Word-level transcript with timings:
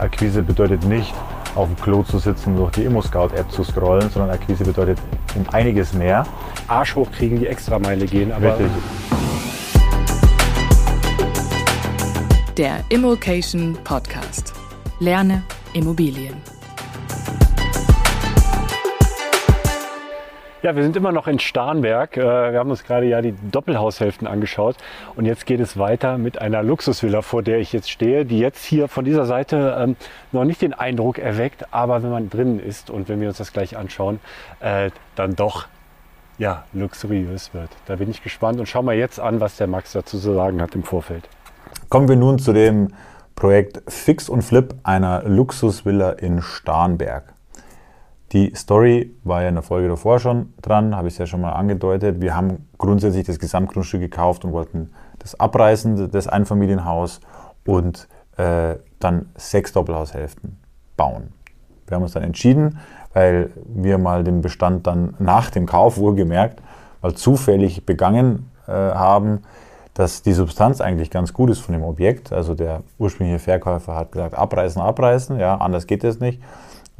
Akquise 0.00 0.42
bedeutet 0.42 0.84
nicht, 0.84 1.12
auf 1.54 1.68
dem 1.68 1.76
Klo 1.76 2.02
zu 2.02 2.18
sitzen, 2.18 2.56
durch 2.56 2.72
die 2.72 2.84
ImmoScout-App 2.84 3.50
zu 3.50 3.62
scrollen, 3.64 4.08
sondern 4.10 4.30
Akquise 4.30 4.64
bedeutet 4.64 4.98
um 5.34 5.44
einiges 5.52 5.92
mehr. 5.92 6.26
Arsch 6.68 6.94
hochkriegen, 6.94 7.38
die 7.38 7.46
Extrameile 7.46 8.06
gehen. 8.06 8.32
Aber 8.32 8.58
Richtig. 8.58 8.68
Der 12.56 12.78
Immokation 12.88 13.76
Podcast. 13.84 14.54
Lerne 15.00 15.42
Immobilien. 15.74 16.34
Ja, 20.62 20.76
wir 20.76 20.82
sind 20.82 20.94
immer 20.94 21.10
noch 21.10 21.26
in 21.26 21.38
Starnberg. 21.38 22.18
Äh, 22.18 22.52
Wir 22.52 22.58
haben 22.58 22.70
uns 22.70 22.84
gerade 22.84 23.06
ja 23.06 23.22
die 23.22 23.34
Doppelhaushälften 23.50 24.26
angeschaut 24.26 24.76
und 25.16 25.24
jetzt 25.24 25.46
geht 25.46 25.58
es 25.58 25.78
weiter 25.78 26.18
mit 26.18 26.38
einer 26.38 26.62
Luxusvilla, 26.62 27.22
vor 27.22 27.42
der 27.42 27.60
ich 27.60 27.72
jetzt 27.72 27.90
stehe, 27.90 28.26
die 28.26 28.38
jetzt 28.38 28.62
hier 28.66 28.88
von 28.88 29.06
dieser 29.06 29.24
Seite 29.24 29.74
ähm, 29.78 29.96
noch 30.32 30.44
nicht 30.44 30.60
den 30.60 30.74
Eindruck 30.74 31.18
erweckt, 31.18 31.72
aber 31.72 32.02
wenn 32.02 32.10
man 32.10 32.28
drinnen 32.28 32.60
ist 32.60 32.90
und 32.90 33.08
wenn 33.08 33.22
wir 33.22 33.28
uns 33.28 33.38
das 33.38 33.54
gleich 33.54 33.78
anschauen, 33.78 34.20
äh, 34.60 34.90
dann 35.14 35.34
doch 35.34 35.66
ja 36.36 36.64
luxuriös 36.74 37.54
wird. 37.54 37.70
Da 37.86 37.96
bin 37.96 38.10
ich 38.10 38.22
gespannt 38.22 38.60
und 38.60 38.66
schau 38.66 38.82
mal 38.82 38.96
jetzt 38.96 39.18
an, 39.18 39.40
was 39.40 39.56
der 39.56 39.66
Max 39.66 39.92
dazu 39.92 40.18
zu 40.18 40.34
sagen 40.34 40.60
hat 40.60 40.74
im 40.74 40.82
Vorfeld. 40.82 41.26
Kommen 41.88 42.06
wir 42.06 42.16
nun 42.16 42.38
zu 42.38 42.52
dem 42.52 42.92
Projekt 43.34 43.80
Fix 43.90 44.28
und 44.28 44.42
Flip 44.42 44.74
einer 44.82 45.22
Luxusvilla 45.24 46.10
in 46.10 46.42
Starnberg. 46.42 47.32
Die 48.32 48.54
Story 48.54 49.16
war 49.24 49.42
ja 49.42 49.48
in 49.48 49.54
der 49.56 49.62
Folge 49.62 49.88
davor 49.88 50.20
schon 50.20 50.52
dran, 50.62 50.94
habe 50.94 51.08
ich 51.08 51.14
es 51.14 51.18
ja 51.18 51.26
schon 51.26 51.40
mal 51.40 51.52
angedeutet. 51.52 52.20
Wir 52.20 52.36
haben 52.36 52.68
grundsätzlich 52.78 53.26
das 53.26 53.40
Gesamtgrundstück 53.40 54.00
gekauft 54.00 54.44
und 54.44 54.52
wollten 54.52 54.92
das 55.18 55.38
abreißen, 55.38 56.10
das 56.10 56.28
Einfamilienhaus 56.28 57.20
und 57.66 58.08
äh, 58.36 58.76
dann 59.00 59.30
sechs 59.34 59.72
Doppelhaushälften 59.72 60.58
bauen. 60.96 61.32
Wir 61.88 61.96
haben 61.96 62.04
uns 62.04 62.12
dann 62.12 62.22
entschieden, 62.22 62.78
weil 63.14 63.50
wir 63.66 63.98
mal 63.98 64.22
den 64.22 64.42
Bestand 64.42 64.86
dann 64.86 65.14
nach 65.18 65.50
dem 65.50 65.66
Kauf 65.66 65.98
wohlgemerkt, 65.98 66.62
mal 67.02 67.14
zufällig 67.14 67.84
begangen 67.84 68.50
äh, 68.68 68.72
haben, 68.72 69.42
dass 69.94 70.22
die 70.22 70.34
Substanz 70.34 70.80
eigentlich 70.80 71.10
ganz 71.10 71.32
gut 71.32 71.50
ist 71.50 71.58
von 71.58 71.72
dem 71.72 71.82
Objekt. 71.82 72.32
Also 72.32 72.54
der 72.54 72.84
ursprüngliche 72.98 73.40
Verkäufer 73.40 73.96
hat 73.96 74.12
gesagt, 74.12 74.36
abreißen, 74.36 74.80
abreißen, 74.80 75.40
ja, 75.40 75.56
anders 75.56 75.88
geht 75.88 76.04
es 76.04 76.20
nicht. 76.20 76.40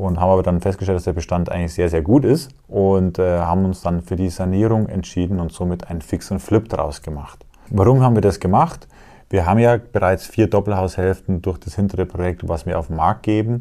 Und 0.00 0.18
haben 0.18 0.30
aber 0.30 0.42
dann 0.42 0.62
festgestellt, 0.62 0.96
dass 0.96 1.04
der 1.04 1.12
Bestand 1.12 1.52
eigentlich 1.52 1.74
sehr, 1.74 1.90
sehr 1.90 2.00
gut 2.00 2.24
ist 2.24 2.52
und 2.68 3.18
äh, 3.18 3.40
haben 3.40 3.66
uns 3.66 3.82
dann 3.82 4.00
für 4.00 4.16
die 4.16 4.30
Sanierung 4.30 4.88
entschieden 4.88 5.40
und 5.40 5.52
somit 5.52 5.90
ein 5.90 6.00
Fix 6.00 6.30
und 6.30 6.38
Flip 6.38 6.66
draus 6.66 7.02
gemacht. 7.02 7.44
Warum 7.68 8.00
haben 8.00 8.14
wir 8.14 8.22
das 8.22 8.40
gemacht? 8.40 8.88
Wir 9.28 9.44
haben 9.44 9.58
ja 9.58 9.76
bereits 9.76 10.26
vier 10.26 10.48
Doppelhaushälften 10.48 11.42
durch 11.42 11.58
das 11.58 11.74
hintere 11.74 12.06
Projekt, 12.06 12.48
was 12.48 12.64
wir 12.64 12.78
auf 12.78 12.86
den 12.86 12.96
Markt 12.96 13.24
geben. 13.24 13.60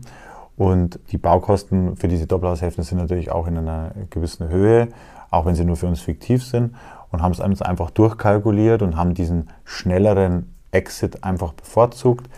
Und 0.55 1.01
die 1.11 1.17
Baukosten 1.17 1.97
für 1.97 2.07
diese 2.07 2.25
Doppelhaushälften 2.25 2.85
sind 2.85 2.99
natürlich 2.99 3.31
auch 3.31 3.45
in 3.45 3.57
einer 3.57 3.91
gewissen 4.09 4.47
Höhe, 4.47 4.87
auch 5.31 5.45
wenn 5.45 5.55
sie 5.55 5.65
nur 5.65 5.75
für 5.75 5.87
uns 5.87 5.99
fiktiv 5.99 6.45
sind. 6.45 6.73
Und 7.11 7.21
haben 7.21 7.33
es 7.33 7.41
uns 7.41 7.61
einfach 7.61 7.89
durchkalkuliert 7.89 8.81
und 8.81 8.95
haben 8.95 9.13
diesen 9.13 9.49
schnelleren 9.65 10.55
Exit 10.71 11.21
einfach 11.25 11.51
bevorzugt. 11.51 12.29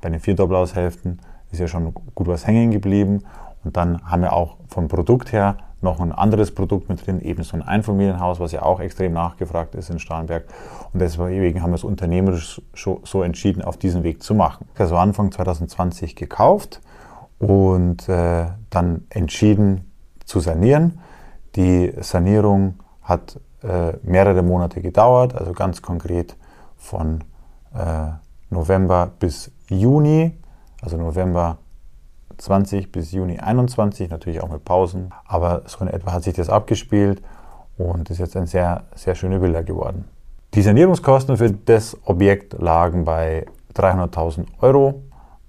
Bei 0.00 0.08
den 0.08 0.18
vier 0.18 0.34
Doppelhaushälften 0.34 1.20
ist 1.52 1.58
ja 1.58 1.68
schon 1.68 1.92
gut 2.14 2.26
was 2.26 2.46
hängen 2.46 2.70
geblieben. 2.70 3.22
Und 3.64 3.76
dann 3.76 4.02
haben 4.04 4.22
wir 4.22 4.32
auch 4.32 4.56
vom 4.68 4.88
Produkt 4.88 5.32
her 5.32 5.56
noch 5.82 6.00
ein 6.00 6.12
anderes 6.12 6.54
Produkt 6.54 6.88
mit 6.88 7.06
drin, 7.06 7.20
eben 7.20 7.42
so 7.42 7.56
ein 7.56 7.62
Einfamilienhaus, 7.62 8.38
was 8.38 8.52
ja 8.52 8.62
auch 8.62 8.80
extrem 8.80 9.12
nachgefragt 9.12 9.74
ist 9.74 9.88
in 9.90 9.98
Starnberg. 9.98 10.44
Und 10.92 11.00
deswegen 11.00 11.62
haben 11.62 11.70
wir 11.70 11.76
es 11.76 11.84
unternehmerisch 11.84 12.60
so 12.74 13.22
entschieden, 13.22 13.62
auf 13.62 13.76
diesen 13.76 14.02
Weg 14.02 14.22
zu 14.22 14.34
machen. 14.34 14.66
Also 14.76 14.96
Anfang 14.96 15.32
2020 15.32 16.16
gekauft 16.16 16.80
und 17.38 18.08
äh, 18.08 18.46
dann 18.68 19.06
entschieden 19.08 19.90
zu 20.26 20.40
sanieren. 20.40 21.00
Die 21.56 21.92
Sanierung 22.00 22.74
hat 23.02 23.40
äh, 23.62 23.94
mehrere 24.02 24.42
Monate 24.42 24.82
gedauert, 24.82 25.34
also 25.34 25.52
ganz 25.52 25.82
konkret 25.82 26.36
von 26.76 27.24
äh, 27.74 28.10
November 28.50 29.10
bis 29.18 29.50
Juni, 29.68 30.36
also 30.82 30.96
November 30.96 31.58
20 32.40 32.90
bis 32.90 33.12
Juni 33.12 33.38
21, 33.38 34.10
natürlich 34.10 34.42
auch 34.42 34.50
mit 34.50 34.64
Pausen. 34.64 35.10
Aber 35.26 35.62
so 35.66 35.84
in 35.84 35.88
etwa 35.88 36.12
hat 36.12 36.24
sich 36.24 36.34
das 36.34 36.48
abgespielt 36.48 37.22
und 37.78 38.10
ist 38.10 38.18
jetzt 38.18 38.36
eine 38.36 38.46
sehr, 38.46 38.84
sehr 38.94 39.14
schöne 39.14 39.40
Villa 39.40 39.62
geworden. 39.62 40.04
Die 40.54 40.62
Sanierungskosten 40.62 41.36
für 41.36 41.50
das 41.50 41.96
Objekt 42.04 42.54
lagen 42.58 43.04
bei 43.04 43.46
300.000 43.74 44.46
Euro, 44.60 45.02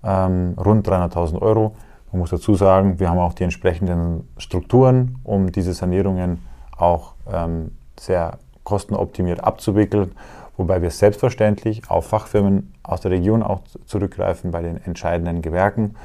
ähm, 0.03 0.55
rund 0.63 0.87
300.000 0.87 1.41
Euro. 1.41 1.75
Man 2.11 2.19
muss 2.19 2.29
dazu 2.29 2.55
sagen, 2.55 2.99
wir 2.99 3.09
haben 3.09 3.19
auch 3.19 3.33
die 3.33 3.43
entsprechenden 3.43 4.27
Strukturen, 4.37 5.17
um 5.23 5.51
diese 5.51 5.73
Sanierungen 5.73 6.45
auch 6.77 7.13
ähm, 7.31 7.71
sehr 7.99 8.37
kostenoptimiert 8.63 9.43
abzuwickeln, 9.43 10.11
wobei 10.57 10.81
wir 10.81 10.91
selbstverständlich 10.91 11.89
auf 11.89 12.07
Fachfirmen 12.07 12.73
aus 12.83 13.01
der 13.01 13.11
Region 13.11 13.41
auch 13.41 13.61
zurückgreifen 13.85 14.51
bei 14.51 14.61
den 14.61 14.77
entscheidenden 14.83 15.41
Gewerken 15.41 15.95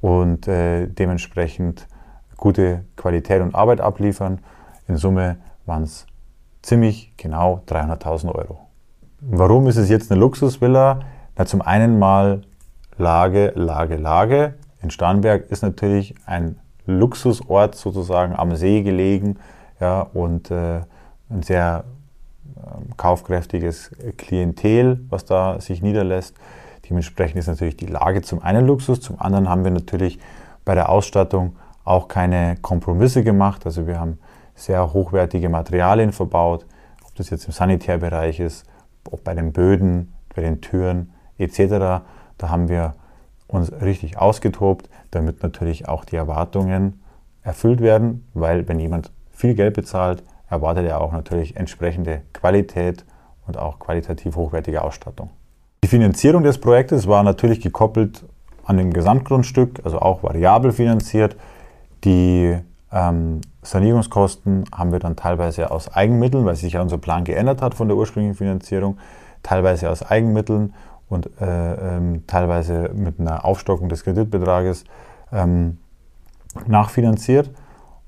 und 0.00 0.48
äh, 0.48 0.86
dementsprechend 0.86 1.86
gute 2.36 2.84
Qualität 2.96 3.42
und 3.42 3.54
Arbeit 3.54 3.80
abliefern. 3.80 4.40
In 4.88 4.96
Summe 4.96 5.38
waren 5.64 5.82
es 5.82 6.06
ziemlich 6.62 7.12
genau 7.16 7.62
300.000 7.66 8.34
Euro. 8.34 8.60
Warum 9.20 9.66
ist 9.66 9.76
es 9.76 9.88
jetzt 9.88 10.10
eine 10.10 10.20
Luxusvilla? 10.20 11.00
Na, 11.36 11.46
zum 11.46 11.62
einen 11.62 11.98
mal 11.98 12.42
Lage, 12.98 13.52
Lage, 13.54 13.96
Lage. 13.96 14.54
In 14.82 14.90
Starnberg 14.90 15.50
ist 15.50 15.62
natürlich 15.62 16.14
ein 16.26 16.58
Luxusort 16.86 17.74
sozusagen 17.74 18.34
am 18.36 18.54
See 18.56 18.82
gelegen 18.82 19.38
ja, 19.80 20.00
und 20.00 20.50
äh, 20.50 20.82
ein 21.28 21.42
sehr 21.42 21.84
äh, 22.56 22.60
kaufkräftiges 22.96 23.90
Klientel, 24.16 25.00
was 25.08 25.24
da 25.24 25.60
sich 25.60 25.82
niederlässt. 25.82 26.36
Dementsprechend 26.88 27.38
ist 27.38 27.46
natürlich 27.46 27.76
die 27.76 27.86
Lage 27.86 28.22
zum 28.22 28.42
einen 28.42 28.66
Luxus, 28.66 29.00
zum 29.00 29.20
anderen 29.20 29.48
haben 29.48 29.64
wir 29.64 29.70
natürlich 29.70 30.18
bei 30.64 30.74
der 30.74 30.88
Ausstattung 30.88 31.56
auch 31.84 32.08
keine 32.08 32.56
Kompromisse 32.60 33.22
gemacht. 33.22 33.64
Also 33.64 33.86
wir 33.86 34.00
haben 34.00 34.18
sehr 34.54 34.92
hochwertige 34.92 35.48
Materialien 35.48 36.12
verbaut, 36.12 36.66
ob 37.06 37.14
das 37.14 37.30
jetzt 37.30 37.46
im 37.46 37.52
Sanitärbereich 37.52 38.40
ist, 38.40 38.66
ob 39.10 39.22
bei 39.24 39.34
den 39.34 39.52
Böden, 39.52 40.12
bei 40.34 40.42
den 40.42 40.60
Türen 40.60 41.12
etc. 41.38 42.04
Da 42.38 42.48
haben 42.48 42.68
wir 42.68 42.94
uns 43.46 43.72
richtig 43.72 44.18
ausgetobt, 44.18 44.88
damit 45.10 45.42
natürlich 45.42 45.88
auch 45.88 46.04
die 46.04 46.16
Erwartungen 46.16 47.00
erfüllt 47.42 47.80
werden, 47.80 48.26
weil 48.34 48.66
wenn 48.68 48.80
jemand 48.80 49.12
viel 49.30 49.54
Geld 49.54 49.74
bezahlt, 49.74 50.24
erwartet 50.48 50.86
er 50.86 51.00
auch 51.00 51.12
natürlich 51.12 51.56
entsprechende 51.56 52.22
Qualität 52.32 53.04
und 53.46 53.56
auch 53.56 53.78
qualitativ 53.78 54.34
hochwertige 54.34 54.82
Ausstattung. 54.82 55.30
Die 55.84 55.88
Finanzierung 55.88 56.42
des 56.42 56.58
Projektes 56.58 57.06
war 57.06 57.22
natürlich 57.22 57.60
gekoppelt 57.60 58.24
an 58.64 58.76
dem 58.76 58.92
Gesamtgrundstück, 58.92 59.80
also 59.84 59.98
auch 60.00 60.22
variabel 60.22 60.72
finanziert. 60.72 61.36
Die 62.04 62.56
ähm, 62.92 63.40
Sanierungskosten 63.62 64.64
haben 64.74 64.92
wir 64.92 64.98
dann 64.98 65.16
teilweise 65.16 65.70
aus 65.70 65.92
Eigenmitteln, 65.92 66.44
weil 66.44 66.56
sich 66.56 66.72
ja 66.74 66.82
unser 66.82 66.98
Plan 66.98 67.24
geändert 67.24 67.62
hat 67.62 67.74
von 67.74 67.88
der 67.88 67.96
ursprünglichen 67.96 68.36
Finanzierung, 68.36 68.98
teilweise 69.42 69.90
aus 69.90 70.02
Eigenmitteln 70.02 70.74
und 71.08 71.30
äh, 71.40 71.96
ähm, 71.96 72.26
teilweise 72.26 72.90
mit 72.94 73.20
einer 73.20 73.44
Aufstockung 73.44 73.88
des 73.88 74.04
Kreditbetrages 74.04 74.84
ähm, 75.32 75.78
nachfinanziert, 76.66 77.50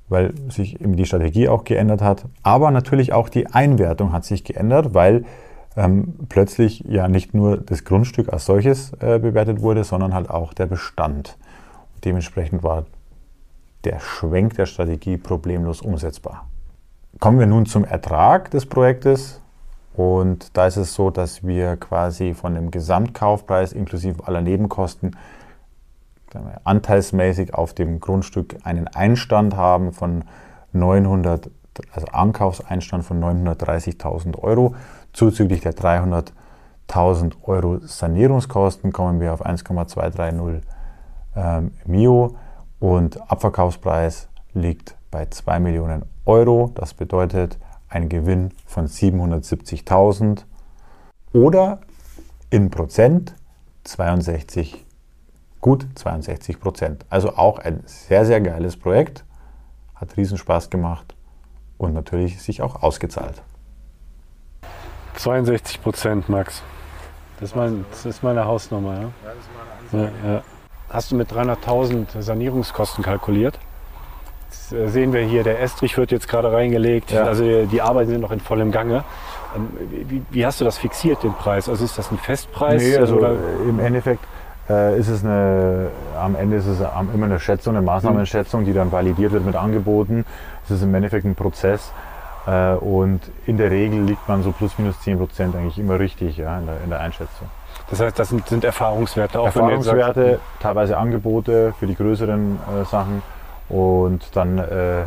weil 0.08 0.32
sich 0.48 0.80
eben 0.80 0.96
die 0.96 1.06
Strategie 1.06 1.48
auch 1.48 1.64
geändert 1.64 2.02
hat. 2.02 2.24
Aber 2.42 2.70
natürlich 2.70 3.12
auch 3.12 3.28
die 3.28 3.46
Einwertung 3.46 4.12
hat 4.12 4.24
sich 4.24 4.42
geändert, 4.42 4.94
weil 4.94 5.24
ähm, 5.78 6.14
plötzlich 6.28 6.80
ja 6.80 7.08
nicht 7.08 7.34
nur 7.34 7.56
das 7.56 7.84
Grundstück 7.84 8.32
als 8.32 8.46
solches 8.46 8.92
äh, 9.00 9.18
bewertet 9.18 9.62
wurde, 9.62 9.84
sondern 9.84 10.12
halt 10.12 10.28
auch 10.28 10.52
der 10.52 10.66
Bestand. 10.66 11.38
Und 11.94 12.04
dementsprechend 12.04 12.62
war 12.62 12.86
der 13.84 14.00
Schwenk 14.00 14.54
der 14.54 14.66
Strategie 14.66 15.16
problemlos 15.16 15.80
umsetzbar. 15.80 16.46
Kommen 17.20 17.38
wir 17.38 17.46
nun 17.46 17.66
zum 17.66 17.84
Ertrag 17.84 18.50
des 18.50 18.66
Projektes. 18.66 19.40
Und 19.94 20.56
da 20.56 20.66
ist 20.66 20.76
es 20.76 20.94
so, 20.94 21.10
dass 21.10 21.46
wir 21.46 21.76
quasi 21.76 22.34
von 22.34 22.54
dem 22.54 22.70
Gesamtkaufpreis 22.70 23.72
inklusive 23.72 24.26
aller 24.26 24.42
Nebenkosten 24.42 25.16
anteilsmäßig 26.64 27.54
auf 27.54 27.72
dem 27.72 28.00
Grundstück 28.00 28.56
einen 28.64 28.86
Einstand 28.88 29.56
haben 29.56 29.92
von 29.92 30.24
900, 30.72 31.50
also 31.92 32.06
Ankaufseinstand 32.08 33.04
von 33.04 33.22
930.000 33.22 34.38
Euro. 34.38 34.74
Zuzüglich 35.18 35.62
der 35.62 35.74
300.000 35.74 37.42
Euro 37.42 37.80
Sanierungskosten 37.80 38.92
kommen 38.92 39.18
wir 39.18 39.34
auf 39.34 39.44
1,230 39.44 40.62
ähm, 41.34 41.72
Mio 41.86 42.36
und 42.78 43.28
Abverkaufspreis 43.28 44.28
liegt 44.54 44.94
bei 45.10 45.26
2 45.26 45.58
Millionen 45.58 46.04
Euro. 46.24 46.70
Das 46.76 46.94
bedeutet 46.94 47.58
ein 47.88 48.08
Gewinn 48.08 48.52
von 48.64 48.86
770.000 48.86 50.44
oder 51.32 51.80
in 52.50 52.70
Prozent 52.70 53.34
62 53.82 54.86
gut 55.60 55.84
62 55.96 56.60
Prozent. 56.60 57.04
Also 57.10 57.34
auch 57.34 57.58
ein 57.58 57.82
sehr, 57.86 58.24
sehr 58.24 58.40
geiles 58.40 58.76
Projekt. 58.76 59.24
Hat 59.96 60.16
riesen 60.16 60.38
Spaß 60.38 60.70
gemacht 60.70 61.16
und 61.76 61.92
natürlich 61.92 62.40
sich 62.40 62.62
auch 62.62 62.84
ausgezahlt. 62.84 63.42
62 65.18 65.82
Prozent, 65.82 66.28
Max. 66.28 66.62
Das 67.40 67.50
ist, 67.50 67.56
mein, 67.56 67.84
das 67.90 68.06
ist 68.06 68.22
meine 68.22 68.44
Hausnummer. 68.44 68.94
Ja? 69.92 69.98
Ja, 70.00 70.08
ja. 70.26 70.42
Hast 70.90 71.10
du 71.12 71.16
mit 71.16 71.30
300.000 71.32 72.20
Sanierungskosten 72.20 73.04
kalkuliert? 73.04 73.58
Jetzt 74.50 74.72
äh, 74.72 74.88
sehen 74.88 75.12
wir 75.12 75.20
hier, 75.22 75.44
der 75.44 75.60
Estrich 75.60 75.96
wird 75.98 76.10
jetzt 76.10 76.28
gerade 76.28 76.50
reingelegt. 76.52 77.10
Ja. 77.10 77.24
Also 77.24 77.44
die- 77.44 77.66
die 77.66 77.82
Arbeiten 77.82 78.10
sind 78.10 78.20
noch 78.20 78.30
in 78.32 78.40
vollem 78.40 78.72
Gange. 78.72 79.04
Ähm, 79.54 79.68
Wie, 80.08 80.22
wie 80.30 80.46
hast 80.46 80.60
du 80.60 80.64
das 80.64 80.78
fixiert, 80.78 81.22
den 81.22 81.34
Preis? 81.34 81.68
Also 81.68 81.84
ist 81.84 81.98
das 81.98 82.10
ein 82.10 82.18
Festpreis? 82.18 82.82
Nee, 82.82 82.96
also 82.96 83.16
oder? 83.16 83.32
äh, 83.32 83.68
im 83.68 83.78
Endeffekt 83.80 84.24
äh, 84.70 84.98
ist 84.98 85.08
es 85.08 85.24
eine, 85.24 85.88
am 86.18 86.34
Ende 86.36 86.56
ist 86.56 86.66
es 86.66 86.80
immer 87.14 87.26
eine 87.26 87.38
Schätzung, 87.40 87.76
eine 87.76 87.84
Maßnahmenschätzung, 87.84 88.64
die 88.64 88.72
dann 88.72 88.90
validiert 88.92 89.32
wird 89.32 89.44
mit 89.46 89.56
Angeboten. 89.56 90.24
Es 90.64 90.70
ist 90.70 90.82
im 90.82 90.94
Endeffekt 90.94 91.24
ein 91.24 91.34
Prozess 91.34 91.92
und 92.80 93.20
in 93.46 93.56
der 93.58 93.70
Regel 93.70 94.02
liegt 94.02 94.28
man 94.28 94.42
so 94.42 94.52
plus 94.52 94.78
minus 94.78 95.00
10 95.00 95.18
Prozent 95.18 95.54
eigentlich 95.56 95.78
immer 95.78 95.98
richtig 95.98 96.36
ja, 96.38 96.58
in, 96.58 96.66
der, 96.66 96.76
in 96.84 96.90
der 96.90 97.00
Einschätzung. 97.00 97.48
Das 97.90 98.00
heißt, 98.00 98.18
das 98.18 98.28
sind, 98.28 98.46
sind 98.48 98.64
Erfahrungswerte. 98.64 99.40
Auch 99.40 99.46
Erfahrungswerte, 99.46 100.40
teilweise 100.60 100.96
Angebote 100.98 101.74
für 101.78 101.86
die 101.86 101.94
größeren 101.94 102.58
äh, 102.80 102.84
Sachen 102.84 103.22
und 103.68 104.34
dann 104.36 104.58
äh, 104.58 105.04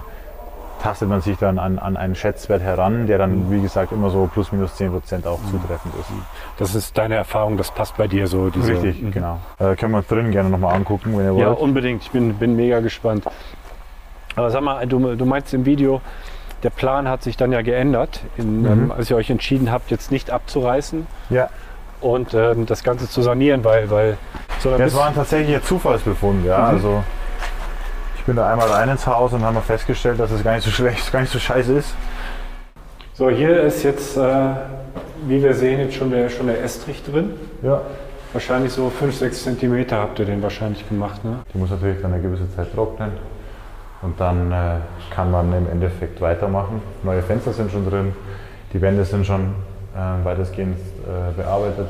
tastet 0.82 1.08
man 1.10 1.22
sich 1.22 1.38
dann 1.38 1.60
an, 1.60 1.78
an 1.78 1.96
einen 1.96 2.16
Schätzwert 2.16 2.62
heran, 2.62 3.06
der 3.06 3.20
dann, 3.20 3.52
wie 3.52 3.62
gesagt, 3.62 3.92
immer 3.92 4.10
so 4.10 4.28
plus 4.34 4.52
minus 4.52 4.76
10 4.78 4.92
Prozent 4.92 5.28
auch 5.28 5.40
zutreffend 5.52 5.94
ist. 6.00 6.10
Das 6.58 6.74
ist 6.74 6.98
deine 6.98 7.16
Erfahrung, 7.16 7.56
das 7.58 7.70
passt 7.72 7.98
bei 7.98 8.08
dir 8.08 8.26
so. 8.28 8.50
Diese, 8.50 8.74
Richtig, 8.74 9.02
Mhm. 9.02 9.12
genau. 9.12 9.40
Äh, 9.60 9.76
können 9.76 9.92
wir 9.94 10.00
uns 10.00 10.08
drinnen 10.08 10.32
gerne 10.32 10.50
nochmal 10.50 10.76
angucken, 10.76 11.16
wenn 11.18 11.26
ihr 11.36 11.40
Ja, 11.40 11.48
wollt. 11.50 11.60
unbedingt. 11.60 12.02
Ich 12.02 12.10
bin, 12.12 12.34
bin 12.36 12.56
mega 12.56 12.80
gespannt. 12.80 13.26
Aber 14.36 14.50
sag 14.50 14.62
mal, 14.64 14.86
du, 14.88 15.16
du 15.16 15.26
meinst 15.26 15.54
im 15.54 15.66
Video, 15.66 16.02
der 16.64 16.70
Plan 16.70 17.08
hat 17.08 17.24
sich 17.24 17.38
dann 17.38 17.52
ja 17.52 17.62
geändert, 17.62 18.22
in, 18.38 18.62
Mhm. 18.62 18.68
ähm, 18.68 18.92
als 18.92 19.10
ihr 19.10 19.16
euch 19.18 19.30
entschieden 19.30 19.72
habt, 19.72 19.92
jetzt 19.92 20.12
nicht 20.12 20.30
abzureißen 20.32 21.08
ja. 21.30 21.50
und 22.02 22.34
ähm, 22.34 22.66
das 22.66 22.84
Ganze 22.84 23.10
zu 23.10 23.22
sanieren, 23.22 23.64
weil, 23.64 23.90
weil 23.90 24.18
sondern 24.60 24.82
Das 24.82 24.96
war 24.96 25.08
ein 25.08 25.16
tatsächlicher 25.16 25.64
Zufallsbefund, 25.64 26.46
ja. 26.46 26.58
Mhm. 26.60 26.64
Also 26.66 27.04
ich 28.18 28.24
bin 28.26 28.36
da 28.36 28.52
einmal 28.52 28.68
rein 28.70 28.90
ins 28.90 29.08
Haus 29.08 29.34
und 29.34 29.44
haben 29.44 29.56
wir 29.56 29.62
festgestellt, 29.62 30.20
dass 30.20 30.30
es 30.32 30.44
gar 30.44 30.54
nicht 30.56 30.64
so 30.64 30.70
schlecht, 30.72 31.12
gar 31.12 31.22
nicht 31.22 31.32
so 31.34 31.40
scheiße 31.40 31.74
ist. 31.74 31.96
so 33.14 33.30
hier 33.30 33.62
ist 33.62 33.84
jetzt, 33.84 34.18
äh, 34.18 34.22
wie 35.28 35.42
wir 35.42 35.54
sehen, 35.54 35.80
jetzt 35.80 35.96
schon 35.96 36.12
der, 36.12 36.30
schon 36.30 36.48
der 36.48 36.64
Estrich 36.64 37.04
drin. 37.04 37.34
Ja. 37.62 37.82
Wahrscheinlich 38.34 38.72
so 38.72 38.90
5, 38.90 39.16
6 39.16 39.44
Zentimeter 39.44 39.98
habt 39.98 40.18
ihr 40.20 40.26
den 40.26 40.42
wahrscheinlich 40.42 40.88
gemacht. 40.88 41.24
Ne? 41.26 41.40
Die 41.54 41.58
muss 41.58 41.70
natürlich 41.70 42.02
dann 42.02 42.14
eine 42.14 42.22
gewisse 42.22 42.50
Zeit 42.56 42.74
trocknen. 42.74 43.12
Und 44.02 44.20
dann 44.20 44.52
äh, 44.52 44.56
kann 45.14 45.32
man 45.32 45.54
im 45.54 45.68
Endeffekt 45.72 46.22
weitermachen. 46.22 46.82
Neue 47.04 47.22
Fenster 47.22 47.54
sind 47.54 47.72
schon 47.72 47.88
drin, 47.88 48.14
die 48.74 48.82
Wände 48.82 49.06
sind 49.06 49.26
schon 49.26 49.54
äh, 49.96 50.26
weitestgehend 50.26 50.78
äh, 50.78 51.40
bearbeitet. 51.40 51.88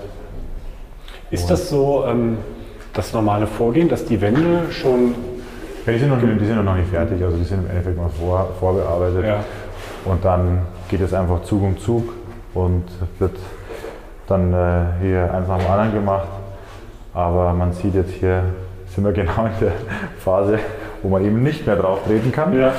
Ist 1.29 1.49
das 1.49 1.69
so 1.69 2.03
ähm, 2.05 2.37
das 2.93 3.13
normale 3.13 3.47
Vorgehen, 3.47 3.87
dass 3.87 4.03
die 4.05 4.19
Wände 4.19 4.71
schon 4.71 5.15
Ja, 5.85 5.93
die, 5.93 5.99
sind 5.99 6.09
noch, 6.09 6.19
die 6.19 6.45
sind 6.45 6.63
noch 6.63 6.75
nicht 6.75 6.89
fertig, 6.89 7.23
also 7.23 7.37
die 7.37 7.45
sind 7.45 7.63
im 7.63 7.69
Endeffekt 7.69 7.97
noch 7.97 8.11
vor, 8.11 8.49
vorbearbeitet. 8.59 9.25
ja, 9.25 9.43
Und 10.03 10.25
dann 10.25 10.63
geht 10.89 11.01
es 11.01 11.13
einfach 11.13 11.41
Zug 11.43 11.63
um 11.63 11.77
Zug 11.79 12.11
und 12.53 12.83
wird 13.19 13.37
dann 14.27 14.53
äh, 14.53 14.83
hier 15.01 15.33
eins 15.33 15.47
nach 15.47 15.57
dem 15.57 15.71
anderen 15.71 15.93
gemacht. 15.93 16.27
Aber 17.13 17.53
man 17.53 17.71
sieht 17.71 17.95
jetzt 17.95 18.11
hier, 18.11 18.43
sind 18.87 19.05
wir 19.05 19.13
genau 19.13 19.45
in 19.45 19.51
der 19.61 19.71
Phase, 20.19 20.59
wo 21.03 21.09
man 21.09 21.23
eben 21.25 21.41
nicht 21.43 21.65
mehr 21.65 21.75
drauf 21.75 21.99
treten 22.05 22.31
kann. 22.31 22.57
ja, 22.57 22.73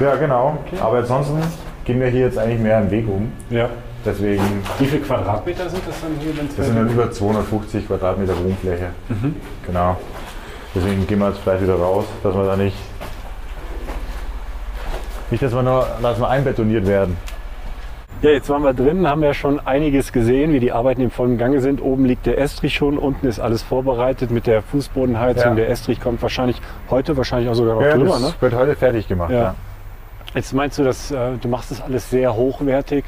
Ja, 0.00 0.14
genau. 0.16 0.58
Aber 0.80 0.98
ansonsten 0.98 1.40
gehen 1.84 2.00
wir 2.00 2.08
hier 2.08 2.22
jetzt 2.22 2.38
eigentlich 2.38 2.60
mehr 2.60 2.78
einen 2.78 2.90
Weg 2.90 3.06
um. 3.08 3.32
ja. 3.50 3.68
Deswegen, 4.02 4.42
Wie 4.78 4.86
viele 4.86 5.02
Quadratmeter 5.02 5.68
sind 5.68 5.82
das 5.86 6.00
dann 6.00 6.12
hier, 6.20 6.32
das 6.32 6.66
sind 6.66 6.74
dann 6.74 6.88
über 6.88 7.10
250 7.10 7.86
Quadratmeter 7.86 8.32
Wohnfläche. 8.42 8.86
Genau. 9.66 9.96
Deswegen 10.74 11.06
gehen 11.06 11.18
wir 11.18 11.28
jetzt 11.28 11.42
gleich 11.42 11.60
wieder 11.60 11.74
raus, 11.74 12.06
dass 12.22 12.34
wir 12.34 12.46
da 12.46 12.56
nicht, 12.56 12.76
nicht, 15.30 15.42
dass 15.42 15.52
wir 15.52 15.62
nur, 15.62 15.86
dass 16.00 16.18
wir 16.18 16.28
einbetoniert 16.30 16.86
werden. 16.86 17.18
Ja, 18.22 18.30
jetzt 18.30 18.50
waren 18.50 18.62
wir 18.62 18.74
drin, 18.74 19.06
haben 19.08 19.22
ja 19.22 19.32
schon 19.32 19.60
einiges 19.60 20.12
gesehen, 20.12 20.52
wie 20.52 20.60
die 20.60 20.72
Arbeiten 20.72 21.00
im 21.00 21.10
vollen 21.10 21.38
Gange 21.38 21.60
sind. 21.62 21.80
Oben 21.80 22.04
liegt 22.04 22.26
der 22.26 22.36
Estrich 22.38 22.74
schon, 22.74 22.98
unten 22.98 23.26
ist 23.26 23.40
alles 23.40 23.62
vorbereitet 23.62 24.30
mit 24.30 24.46
der 24.46 24.60
Fußbodenheizung. 24.60 25.50
Ja. 25.50 25.54
Der 25.54 25.70
Estrich 25.70 26.00
kommt 26.00 26.20
wahrscheinlich 26.20 26.60
heute, 26.90 27.16
wahrscheinlich 27.16 27.48
auch 27.48 27.54
sogar 27.54 27.76
noch 27.76 27.82
Ja, 27.82 27.94
drüber. 27.96 28.10
das 28.10 28.20
Ne? 28.22 28.34
wird 28.40 28.54
heute 28.54 28.76
fertig 28.76 29.08
gemacht. 29.08 29.30
Ja. 29.30 29.54
Jetzt 30.34 30.52
meinst 30.52 30.78
du, 30.78 30.84
dass 30.84 31.10
äh, 31.10 31.38
du 31.40 31.48
machst 31.48 31.70
das 31.70 31.80
alles 31.80 32.10
sehr 32.10 32.34
hochwertig 32.36 33.04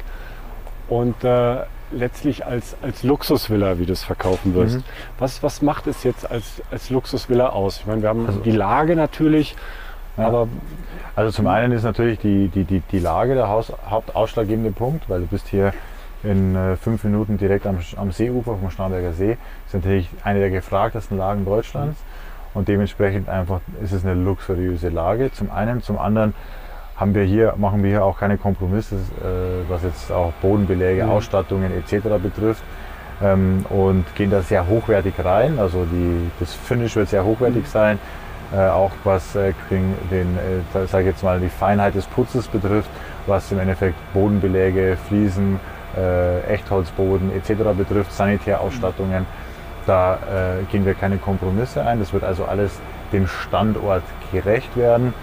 und 0.89 1.23
äh, 1.23 1.57
letztlich 1.91 2.43
als, 2.45 2.75
als 2.81 3.03
Luxusvilla, 3.03 3.77
wie 3.77 3.85
du 3.85 3.93
es 3.93 4.03
verkaufen 4.03 4.55
wirst. 4.55 4.77
Mhm. 4.77 4.83
Was, 5.19 5.43
was 5.43 5.61
macht 5.61 5.85
es 5.85 6.03
jetzt 6.03 6.29
als, 6.29 6.61
als 6.71 6.89
Luxusvilla 6.89 7.49
aus? 7.49 7.77
Ich 7.81 7.85
meine, 7.85 8.01
wir 8.01 8.09
haben 8.09 8.25
Also- 8.25 8.39
die 8.39 8.51
Lage 8.51 8.95
natürlich, 8.95 9.55
Ja. 10.17 10.27
aber 10.27 10.47
Also 11.15 11.31
zum 11.31 11.47
einen 11.47 11.71
ist 11.73 11.83
natürlich 11.83 12.19
die, 12.19 12.47
die, 12.49 12.63
die, 12.63 12.79
die 12.81 12.99
Lage 12.99 13.35
der 13.35 13.47
Haus, 13.49 13.71
hauptausschlaggebende 13.89 14.71
Punkt, 14.71 15.09
weil 15.09 15.21
du 15.21 15.27
bist 15.27 15.47
hier 15.47 15.73
in 16.23 16.55
äh, 16.55 16.75
fünf 16.77 17.03
Minuten 17.03 17.37
direkt 17.37 17.67
am, 17.67 17.79
am 17.97 18.11
Seeufer 18.11 18.55
vom 18.57 18.69
Starnberger 18.71 19.13
See. 19.13 19.37
Das 19.65 19.73
ist 19.73 19.73
natürlich 19.73 20.09
eine 20.23 20.39
der 20.39 20.49
gefragtesten 20.49 21.17
Lagen 21.17 21.45
Deutschlands 21.45 21.99
und 22.53 22.67
dementsprechend 22.67 23.27
einfach 23.29 23.59
ist 23.81 23.91
es 23.91 24.05
eine 24.05 24.13
luxuriöse 24.13 24.89
Lage. 24.89 25.31
Zum 25.31 25.51
einen, 25.51 25.81
zum 25.81 25.97
anderen 25.99 26.33
haben 26.95 27.13
wir 27.15 27.23
hier, 27.23 27.55
machen 27.57 27.83
wir 27.83 27.89
hier 27.89 28.05
auch 28.05 28.17
keine 28.19 28.37
Kompromisse, 28.37 28.95
äh, 28.95 29.69
was 29.69 29.83
jetzt 29.83 30.11
auch 30.11 30.31
Bodenbeläge, 30.41 31.03
Mhm. 31.03 31.09
Ausstattungen 31.09 31.71
etc. 31.77 32.07
betrifft. 32.21 32.63
Ähm, 33.21 33.65
und 33.69 34.05
gehen 34.15 34.31
da 34.31 34.41
sehr 34.41 34.67
hochwertig 34.67 35.13
rein. 35.23 35.59
Also 35.59 35.85
die, 35.85 36.31
das 36.39 36.53
Finish 36.53 36.95
wird 36.95 37.09
sehr 37.09 37.23
hochwertig 37.25 37.67
sein. 37.67 37.99
Äh, 38.53 38.67
auch 38.69 38.91
was 39.03 39.35
äh, 39.35 39.53
den, 40.11 40.37
äh, 40.37 40.85
sag 40.85 41.01
ich 41.01 41.07
jetzt 41.07 41.23
mal, 41.23 41.39
die 41.39 41.49
Feinheit 41.49 41.95
des 41.95 42.05
Putzes 42.05 42.47
betrifft, 42.47 42.89
was 43.25 43.51
im 43.51 43.59
Endeffekt 43.59 43.95
Bodenbeläge, 44.13 44.95
Fliesen, 45.07 45.59
äh, 45.97 46.41
Echtholzboden 46.41 47.31
etc. 47.35 47.75
betrifft, 47.75 48.13
Sanitärausstattungen. 48.13 49.25
Da 49.87 50.15
äh, 50.15 50.71
gehen 50.71 50.85
wir 50.85 50.93
keine 50.93 51.17
Kompromisse 51.17 51.83
ein. 51.83 51.97
Das 51.97 52.13
wird 52.13 52.23
also 52.23 52.45
alles 52.45 52.79
dem 53.11 53.25
Standort 53.27 54.03
gerecht 54.31 54.77
werden. 54.77 55.15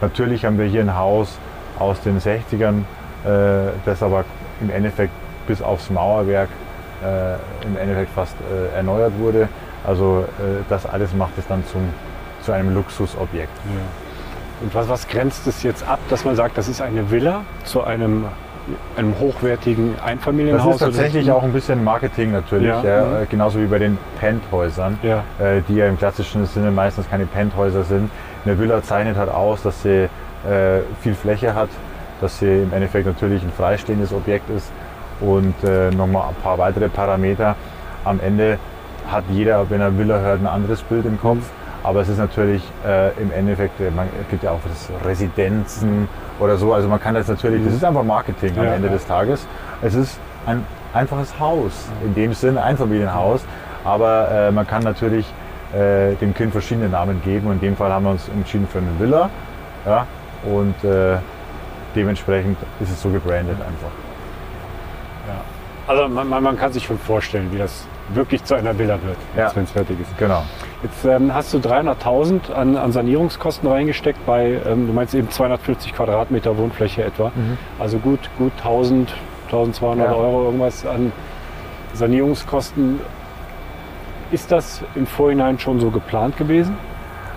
Natürlich 0.00 0.44
haben 0.44 0.58
wir 0.58 0.66
hier 0.66 0.80
ein 0.80 0.96
Haus 0.96 1.38
aus 1.78 2.00
den 2.00 2.18
60ern, 2.18 2.80
äh, 3.24 3.70
das 3.84 4.02
aber 4.02 4.24
im 4.60 4.70
Endeffekt 4.70 5.12
bis 5.46 5.62
aufs 5.62 5.90
Mauerwerk 5.90 6.48
äh, 7.04 7.34
im 7.66 7.76
Endeffekt 7.76 8.10
fast 8.14 8.34
erneuert 8.74 9.12
wurde. 9.18 9.48
Also 9.86 10.24
das 10.70 10.86
alles 10.86 11.12
macht 11.14 11.36
es 11.36 11.46
dann 11.46 11.62
zum, 11.66 11.82
zu 12.44 12.52
einem 12.52 12.74
Luxusobjekt. 12.74 13.50
Und 14.60 14.74
was, 14.74 14.88
was 14.88 15.08
grenzt 15.08 15.46
es 15.46 15.62
jetzt 15.62 15.86
ab, 15.86 15.98
dass 16.10 16.24
man 16.24 16.36
sagt, 16.36 16.56
das 16.56 16.68
ist 16.68 16.80
eine 16.80 17.10
Villa 17.10 17.42
zu 17.64 17.82
einem, 17.84 18.26
einem 18.96 19.18
hochwertigen 19.18 19.94
Das 19.96 20.04
Einfamilienhaus? 20.06 20.74
ist 20.76 20.80
tatsächlich 20.80 21.24
oder- 21.26 21.36
auch 21.36 21.42
ein 21.42 21.52
bisschen 21.52 21.82
Marketing 21.84 22.32
natürlich, 22.32 22.68
Ja, 22.68 22.82
ja, 22.82 23.04
mhm. 23.04 23.28
genauso 23.30 23.58
wie 23.60 23.66
bei 23.66 23.78
den 23.78 23.98
Penthäusern, 24.20 24.98
Ja. 25.02 25.24
äh, 25.38 25.60
die 25.68 25.74
ja 25.76 25.86
im 25.86 25.98
klassischen 25.98 26.46
Sinne 26.46 26.70
meistens 26.70 27.08
keine 27.10 27.26
Penthäuser 27.26 27.84
sind. 27.84 28.10
Eine 28.44 28.58
Villa 28.58 28.82
zeichnet 28.82 29.16
halt 29.16 29.30
aus, 29.30 29.62
dass 29.62 29.82
sie 29.82 30.08
äh, 30.48 30.80
viel 31.02 31.14
Fläche 31.14 31.54
hat, 31.54 31.70
dass 32.20 32.38
sie 32.38 32.62
im 32.62 32.72
Endeffekt 32.72 33.06
natürlich 33.06 33.42
ein 33.42 33.50
freistehendes 33.56 34.12
Objekt 34.12 34.48
ist 34.50 34.70
und 35.20 35.54
äh, 35.64 35.90
nochmal 35.90 36.28
ein 36.28 36.34
paar 36.42 36.58
weitere 36.58 36.88
Parameter. 36.88 37.56
Am 38.04 38.20
Ende 38.20 38.58
hat 39.10 39.24
jeder, 39.30 39.68
wenn 39.70 39.80
er 39.80 39.96
Villa 39.98 40.18
hört, 40.20 40.40
ein 40.40 40.46
anderes 40.46 40.82
Bild 40.82 41.06
im 41.06 41.18
Kopf. 41.20 41.38
Aber 41.84 42.00
es 42.00 42.08
ist 42.08 42.18
natürlich 42.18 42.62
äh, 42.86 43.10
im 43.20 43.30
Endeffekt, 43.30 43.78
äh, 43.78 43.90
man, 43.90 44.08
gibt 44.30 44.42
ja 44.42 44.50
auch 44.50 44.60
das 44.66 44.88
Residenzen 45.06 46.08
oder 46.40 46.56
so. 46.56 46.72
Also 46.72 46.88
man 46.88 46.98
kann 47.00 47.14
das 47.14 47.28
natürlich, 47.28 47.62
das 47.64 47.74
ist 47.74 47.84
einfach 47.84 48.02
Marketing 48.02 48.58
am 48.58 48.64
Ja, 48.64 48.72
Ende 48.74 48.88
ja. 48.88 48.94
des 48.94 49.06
Tages. 49.06 49.46
Es 49.82 49.94
ist 49.94 50.18
ein 50.46 50.64
einfaches 50.94 51.38
Haus, 51.38 51.88
in 52.02 52.14
dem 52.14 52.32
Sinn 52.32 52.56
ein 52.58 52.76
Familienhaus. 52.78 53.44
Aber 53.84 54.30
äh, 54.30 54.50
man 54.50 54.66
kann 54.66 54.82
natürlich 54.82 55.26
äh, 55.74 56.14
dem 56.14 56.32
Kind 56.34 56.52
verschiedene 56.52 56.88
Namen 56.88 57.20
geben. 57.22 57.48
Und 57.48 57.54
in 57.54 57.60
dem 57.60 57.76
Fall 57.76 57.92
haben 57.92 58.04
wir 58.04 58.12
uns 58.12 58.28
entschieden 58.28 58.66
für 58.66 58.78
eine 58.78 58.98
Villa. 58.98 59.28
Ja? 59.84 60.06
Und 60.44 60.82
äh, 60.84 61.18
dementsprechend 61.94 62.56
ist 62.80 62.90
es 62.90 63.02
so 63.02 63.10
gebrandet 63.10 63.58
einfach. 63.60 63.92
Also 65.86 66.08
man, 66.08 66.26
man, 66.28 66.42
man 66.42 66.56
kann 66.56 66.72
sich 66.72 66.84
schon 66.84 66.98
vorstellen, 66.98 67.52
wie 67.52 67.58
das 67.58 67.86
wirklich 68.14 68.42
zu 68.42 68.54
einer 68.54 68.76
Villa 68.78 68.98
wird, 69.02 69.18
Ja. 69.36 69.54
wenn 69.54 69.64
es 69.64 69.70
fertig 69.70 70.00
ist. 70.00 70.16
Genau. 70.16 70.42
Jetzt 70.84 71.02
ähm, 71.06 71.32
hast 71.32 71.54
du 71.54 71.58
300.000 71.58 72.52
an, 72.52 72.76
an 72.76 72.92
Sanierungskosten 72.92 73.66
reingesteckt 73.66 74.24
bei, 74.26 74.60
ähm, 74.66 74.86
du 74.86 74.92
meinst 74.92 75.14
eben 75.14 75.30
240 75.30 75.94
Quadratmeter 75.94 76.58
Wohnfläche 76.58 77.04
etwa. 77.04 77.32
Also 77.78 77.96
gut, 77.98 78.20
gut 78.36 78.52
1000, 78.58 79.14
1200 79.46 80.06
Ja. 80.06 80.12
Euro 80.14 80.44
irgendwas 80.44 80.84
an 80.84 81.10
Sanierungskosten. 81.94 83.00
Ist 84.30 84.52
das 84.52 84.82
im 84.94 85.06
Vorhinein 85.06 85.58
schon 85.58 85.80
so 85.80 85.90
geplant 85.90 86.36
gewesen? 86.36 86.76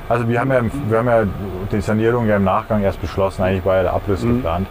Also 0.09 0.27
wir 0.27 0.41
haben 0.41 0.51
ja, 0.51 0.61
wir 0.89 0.97
haben 0.97 1.07
ja 1.07 1.23
die 1.71 1.79
Sanierung 1.81 2.27
ja 2.27 2.35
im 2.35 2.43
Nachgang 2.43 2.81
erst 2.83 2.99
beschlossen, 2.99 3.43
eigentlich 3.43 3.63
war 3.65 3.77
ja 3.77 3.83
der 3.83 3.93
Abriss 3.93 4.23
Mhm. 4.23 4.35
geplant. 4.37 4.67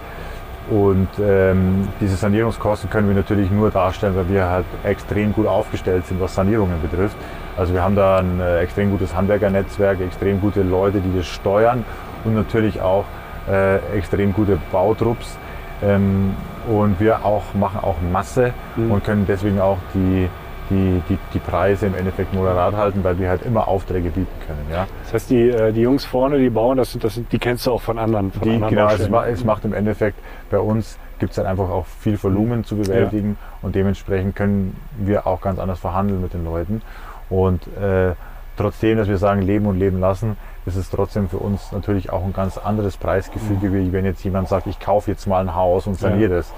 Und 0.68 1.08
ähm, 1.18 1.88
diese 1.98 2.16
Sanierungskosten 2.16 2.90
können 2.90 3.08
wir 3.08 3.14
natürlich 3.14 3.50
nur 3.50 3.70
darstellen, 3.70 4.16
weil 4.16 4.28
wir 4.28 4.46
halt 4.50 4.66
extrem 4.84 5.32
gut 5.32 5.46
aufgestellt 5.46 6.06
sind, 6.06 6.20
was 6.20 6.34
Sanierungen 6.34 6.76
betrifft. 6.82 7.16
Also 7.56 7.72
wir 7.72 7.82
haben 7.82 7.96
da 7.96 8.18
ein 8.18 8.40
äh, 8.40 8.60
extrem 8.60 8.90
gutes 8.90 9.14
Handwerkernetzwerk, 9.14 10.00
extrem 10.00 10.40
gute 10.40 10.62
Leute, 10.62 11.00
die 11.00 11.16
das 11.16 11.26
steuern 11.26 11.84
und 12.24 12.34
natürlich 12.34 12.80
auch 12.80 13.04
äh, 13.50 13.76
extrem 13.96 14.32
gute 14.32 14.58
Bautrupps. 14.72 15.38
Ähm, 15.82 16.34
und 16.68 16.98
wir 17.00 17.24
auch 17.24 17.54
machen 17.54 17.80
auch 17.82 17.96
Masse 18.12 18.52
Mhm. 18.76 18.90
und 18.90 19.04
können 19.04 19.24
deswegen 19.28 19.60
auch 19.60 19.78
die, 19.94 20.28
die, 20.68 21.00
die, 21.08 21.18
die 21.32 21.38
Preise 21.38 21.86
im 21.86 21.94
Endeffekt 21.94 22.34
moderat 22.34 22.74
halten, 22.74 23.04
weil 23.04 23.18
wir 23.18 23.28
halt 23.28 23.42
immer 23.42 23.68
Aufträge 23.68 24.08
bieten 24.10 24.26
können. 24.46 24.66
Ja? 24.70 24.86
Das 25.04 25.14
heißt, 25.14 25.30
die, 25.30 25.48
äh, 25.50 25.72
die 25.72 25.82
Jungs 25.82 26.04
vorne, 26.04 26.38
die 26.38 26.50
bauen, 26.50 26.76
das 26.76 26.92
sind, 26.92 27.04
das 27.04 27.14
sind, 27.14 27.30
die 27.30 27.38
kennst 27.38 27.66
du 27.66 27.72
auch 27.72 27.82
von 27.82 27.98
anderen. 27.98 28.32
Von 28.32 28.42
Die, 28.42 28.54
anderen 28.54 28.74
genau, 28.74 28.88
es, 28.88 29.38
es 29.38 29.44
macht 29.44 29.64
im 29.64 29.74
Endeffekt 29.74 30.18
bei 30.50 30.58
uns 30.58 30.98
gibt 31.18 31.32
es 31.32 31.38
halt 31.38 31.46
einfach 31.46 31.70
auch 31.70 31.86
viel 31.86 32.22
Volumen 32.22 32.64
zu 32.64 32.76
bewältigen 32.76 33.38
und 33.62 33.74
dementsprechend 33.74 34.36
können 34.36 34.76
wir 34.98 35.26
auch 35.26 35.40
ganz 35.40 35.58
anders 35.58 35.78
verhandeln 35.78 36.20
mit 36.20 36.34
den 36.34 36.44
Leuten. 36.44 36.82
Und 37.30 37.66
äh, 37.76 38.14
trotzdem, 38.56 38.98
dass 38.98 39.08
wir 39.08 39.18
sagen, 39.18 39.42
leben 39.42 39.66
und 39.66 39.78
leben 39.78 40.00
lassen, 40.00 40.36
ist 40.64 40.76
es 40.76 40.90
trotzdem 40.90 41.28
für 41.28 41.38
uns 41.38 41.72
natürlich 41.72 42.10
auch 42.10 42.24
ein 42.24 42.32
ganz 42.32 42.58
anderes 42.58 42.96
Preisgefüge, 42.96 43.72
wie 43.72 43.92
wenn 43.92 44.04
jetzt 44.04 44.24
jemand 44.24 44.48
sagt, 44.48 44.66
ich 44.66 44.80
kaufe 44.80 45.10
jetzt 45.10 45.26
mal 45.26 45.40
ein 45.40 45.54
Haus 45.54 45.86
und 45.86 45.94
saniere 45.96 46.36
das. 46.36 46.52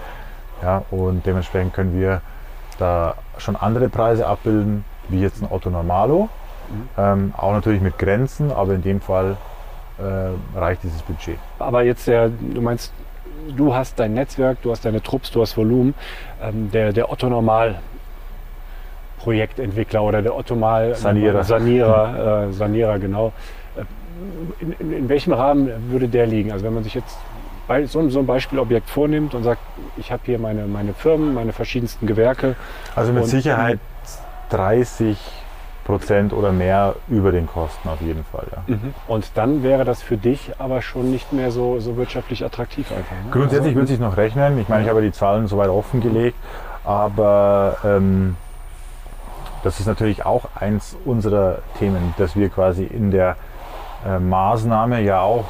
Ja, 0.63 0.83
und 0.91 1.25
dementsprechend 1.27 1.75
können 1.75 1.99
wir 1.99 2.21
da 2.79 3.15
schon 3.37 3.55
andere 3.57 3.89
Preise 3.89 4.27
abbilden, 4.27 4.85
wie 5.09 5.21
jetzt 5.21 5.43
ein 5.43 5.49
Otto 5.51 5.71
Normalo. 5.71 6.29
Ähm, 6.97 7.33
auch 7.37 7.53
natürlich 7.53 7.81
mit 7.81 7.99
Grenzen, 7.99 8.53
aber 8.53 8.75
in 8.75 8.83
dem 8.83 9.01
Fall 9.01 9.37
äh, 9.99 10.59
reicht 10.59 10.83
dieses 10.83 11.03
Budget. 11.03 11.39
Aber 11.59 11.83
jetzt 11.83 12.07
der, 12.07 12.29
du 12.29 12.61
meinst, 12.61 12.93
du 13.57 13.75
hast 13.75 13.99
dein 13.99 14.15
Netzwerk, 14.15 14.61
du 14.63 14.71
hast 14.71 14.85
deine 14.85 15.03
Trupps, 15.03 15.31
du 15.31 15.41
hast 15.41 15.57
Volumen. 15.57 15.95
Ähm, 16.43 16.71
der, 16.71 16.93
der 16.93 17.11
Otto 17.11 17.29
Normal 17.29 17.77
Projektentwickler 19.19 20.03
oder 20.03 20.23
der 20.23 20.35
Otto 20.35 20.55
Mal 20.55 20.95
Sanierer. 20.95 21.45
Sanierer, 21.45 22.49
äh, 22.49 22.53
Sanierer 22.53 22.99
genau. 22.99 23.33
Äh, 23.77 23.83
In, 24.61 24.73
in, 24.79 24.93
in 24.93 25.09
welchem 25.09 25.33
Rahmen 25.33 25.71
würde 25.91 26.09
der 26.09 26.27
liegen? 26.27 26.53
Also 26.53 26.65
wenn 26.65 26.75
man 26.75 26.85
sich 26.85 26.95
jetzt 26.95 27.19
bei 27.67 27.85
so, 27.87 28.09
so 28.09 28.19
ein 28.21 28.27
Beispielobjekt 28.27 28.89
vornimmt 28.89 29.35
und 29.35 29.45
sagt, 29.45 29.61
ich 29.97 30.11
habe 30.11 30.23
hier 30.25 30.39
meine, 30.39 30.67
meine 30.67 30.95
Firmen, 30.95 31.35
meine 31.35 31.53
verschiedensten 31.53 32.07
Gewerke. 32.07 32.57
Also 32.97 33.13
mit 33.13 33.27
Sicherheit 33.27 33.79
30 34.51 35.19
Prozent 35.85 36.33
oder 36.33 36.53
mehr 36.53 36.97
über 37.09 37.33
den 37.33 37.47
Kosten 37.47 37.89
auf 37.89 38.01
jeden 38.03 38.25
Fall. 38.25 38.47
Ja. 38.55 38.77
Und 39.07 39.31
dann 39.35 39.63
wäre 39.63 39.85
das 39.85 40.03
für 40.03 40.17
dich 40.17 40.51
aber 40.59 40.83
schon 40.83 41.11
nicht 41.11 41.33
mehr 41.33 41.51
so, 41.51 41.81
so 41.81 41.97
wirtschaftlich 41.97 42.45
attraktiv 42.45 42.91
einfach. 42.91 43.17
Ne? 43.25 43.31
Grundsätzlich 43.31 43.75
würde 43.75 43.89
sich 43.89 43.99
noch 43.99 44.17
rechnen. 44.17 44.59
Ich 44.59 44.69
meine, 44.69 44.85
ich 44.85 44.91
habe 44.91 45.01
die 45.01 45.13
Zahlen 45.13 45.47
soweit 45.47 45.69
offengelegt, 45.71 46.37
aber 46.85 47.77
ähm, 47.85 48.37
das 49.65 49.81
ist 49.81 49.87
natürlich 49.87 50.25
auch 50.25 50.45
eins 50.55 50.97
unserer 51.05 51.59
Themen, 51.79 52.15
dass 52.19 52.37
wir 52.37 52.49
quasi 52.49 52.85
in 52.85 53.11
der 53.11 53.37
äh, 54.07 54.19
Maßnahme 54.19 55.01
ja 55.01 55.21
auch 55.21 55.45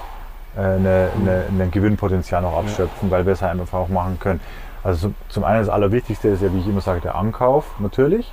äh, 0.56 0.60
eine, 0.60 1.08
eine, 1.20 1.44
ein 1.64 1.70
Gewinnpotenzial 1.70 2.42
noch 2.42 2.56
abschöpfen, 2.56 3.10
weil 3.10 3.26
wir 3.26 3.34
es 3.34 3.42
halt 3.42 3.60
einfach 3.60 3.78
auch 3.78 3.88
machen 3.88 4.18
können. 4.20 4.40
Also 4.84 5.12
zum- 5.28 5.44
einen 5.44 5.60
das 5.60 5.68
Allerwichtigste 5.68 6.28
ist 6.28 6.42
ja, 6.42 6.52
wie 6.52 6.60
ich 6.60 6.68
immer 6.68 6.80
sage, 6.80 7.00
der 7.00 7.14
Ankauf 7.16 7.64
natürlich. 7.80 8.32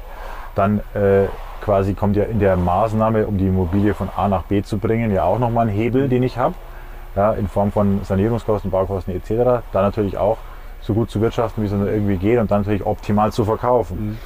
Dann 0.55 0.79
äh, 0.93 1.25
quasi 1.61 1.93
kommt 1.95 2.15
ja 2.15 2.23
in 2.23 2.39
der 2.39 2.55
Maßnahme, 2.55 3.27
um 3.27 3.37
die 3.37 3.47
Immobilie 3.47 3.93
von 3.93 4.09
A 4.15 4.27
nach 4.29 4.43
B 4.43 4.61
zu 4.63 4.77
bringen, 4.77 5.11
ja 5.13 5.23
auch 5.23 5.39
nochmal 5.39 5.67
ein 5.67 5.73
Hebel, 5.73 6.07
den 6.07 6.23
ich 6.23 6.37
habe, 6.37 6.53
ja, 7.15 7.33
in 7.33 7.47
Form 7.49 7.71
von 7.71 8.01
Sanierungskosten, 8.03 8.71
Baukosten 8.71 9.13
etc. 9.15 9.63
Dann 9.73 9.83
natürlich 9.83 10.17
auch 10.17 10.37
so 10.81 10.93
gut 10.93 11.09
zu 11.09 11.19
wirtschaften, 11.19 11.61
wie 11.63 11.65
es 11.67 11.73
nur 11.73 11.89
irgendwie 11.89 12.17
geht 12.17 12.39
und 12.39 12.51
dann 12.51 12.61
natürlich 12.61 12.85
optimal 12.85 13.31
zu 13.33 13.43
verkaufen. 13.43 14.17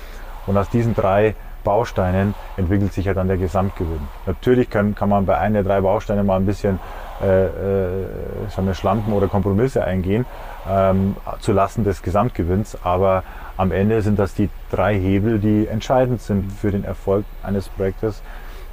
Und 0.49 0.57
aus 0.57 0.67
diesen 0.71 0.95
drei 0.95 1.35
Bausteinen 1.63 2.33
entwickelt 2.57 2.91
sich 2.91 3.05
ja 3.05 3.13
dann 3.13 3.27
der 3.27 3.37
Gesamtgewinn. 3.37 3.99
Natürlich 4.25 4.67
kann, 4.67 4.95
kann 4.95 5.07
man 5.07 5.27
bei 5.27 5.37
einem 5.37 5.53
der 5.53 5.63
drei 5.63 5.81
Bausteine 5.81 6.23
mal 6.23 6.37
ein 6.37 6.47
bisschen 6.47 6.79
äh, 7.21 7.45
äh, 7.45 8.73
Schlampen 8.73 9.13
oder 9.13 9.27
Kompromisse 9.27 9.83
eingehen, 9.83 10.25
ähm, 10.67 11.15
zu 11.39 11.51
Lasten 11.51 11.83
des 11.83 12.01
Gesamtgewinns, 12.01 12.79
aber 12.83 13.21
am 13.57 13.71
Ende 13.71 14.01
sind 14.01 14.17
das 14.17 14.33
die 14.33 14.49
drei 14.71 14.97
Hebel, 14.97 15.37
die 15.37 15.67
entscheidend 15.67 16.19
sind 16.19 16.51
für 16.51 16.71
den 16.71 16.83
Erfolg 16.83 17.25
eines 17.43 17.69
Projektes 17.69 18.23